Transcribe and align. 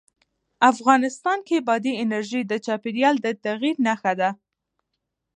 افغانستان 0.71 1.39
کې 1.47 1.57
بادي 1.67 1.93
انرژي 2.03 2.41
د 2.47 2.53
چاپېریال 2.65 3.15
د 3.21 3.27
تغیر 3.43 3.75
نښه 3.87 4.13
ده. 4.19 4.29